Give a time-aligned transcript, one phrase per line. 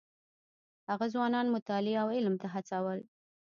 [0.89, 2.99] هغه ځوانان مطالعې او علم ته هڅول.